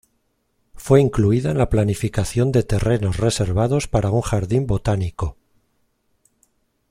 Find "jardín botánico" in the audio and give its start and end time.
4.21-5.37